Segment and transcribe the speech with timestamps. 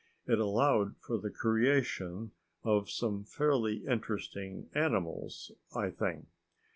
[0.25, 2.31] It allowed for the creation
[2.63, 6.25] of some fairly interesting animals, I think.